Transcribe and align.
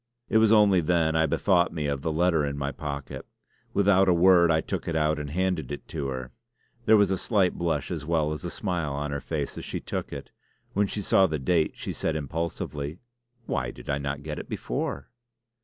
It 0.29 0.39
was 0.39 0.51
only 0.51 0.81
then 0.81 1.15
I 1.15 1.27
bethought 1.27 1.71
me 1.71 1.85
of 1.85 2.01
the 2.01 2.11
letter 2.11 2.43
in 2.43 2.57
my 2.57 2.71
pocket. 2.71 3.23
Without 3.71 4.09
a 4.09 4.15
word 4.15 4.49
I 4.49 4.59
took 4.59 4.87
it 4.87 4.95
out 4.95 5.19
and 5.19 5.29
handed 5.29 5.71
it 5.71 5.87
to 5.89 6.07
her. 6.07 6.31
There 6.85 6.97
was 6.97 7.11
a 7.11 7.19
slight 7.19 7.53
blush 7.55 7.91
as 7.91 8.03
well 8.03 8.33
as 8.33 8.43
a 8.43 8.49
smile 8.49 8.93
on 8.93 9.11
her 9.11 9.21
face 9.21 9.59
as 9.59 9.63
she 9.63 9.79
took 9.79 10.11
it. 10.11 10.31
When 10.73 10.87
she 10.87 11.03
saw 11.03 11.27
the 11.27 11.37
date 11.37 11.73
she 11.75 11.93
said 11.93 12.15
impulsively: 12.15 12.97
"Why 13.45 13.69
did 13.69 13.91
I 13.91 13.99
not 13.99 14.23
get 14.23 14.39
it 14.39 14.49
before?" 14.49 15.11